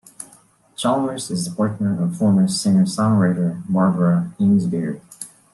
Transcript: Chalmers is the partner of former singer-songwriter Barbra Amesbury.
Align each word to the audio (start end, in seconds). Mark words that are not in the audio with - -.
Chalmers 0.75 1.29
is 1.29 1.45
the 1.47 1.55
partner 1.55 2.01
of 2.03 2.17
former 2.17 2.47
singer-songwriter 2.47 3.61
Barbra 3.71 4.33
Amesbury. 4.39 4.99